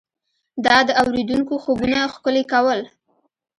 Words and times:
دا 0.65 0.77
د 0.87 0.89
اورېدونکو 1.01 1.53
خوبونه 1.63 1.97
ښکلي 2.13 2.43
کول. 2.51 2.79